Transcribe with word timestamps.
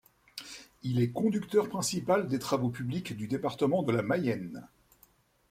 Il 0.81 0.99
est 0.99 1.11
conducteur 1.11 1.69
principal 1.69 2.27
des 2.27 2.39
travaux 2.39 2.71
publics 2.71 3.15
du 3.15 3.27
département 3.27 3.83
de 3.83 3.91
la 3.91 4.01
Mayenne. 4.01 4.67